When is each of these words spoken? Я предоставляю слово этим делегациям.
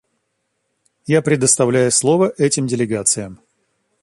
Я 1.05 1.21
предоставляю 1.21 1.91
слово 1.91 2.33
этим 2.35 2.65
делегациям. 2.65 3.39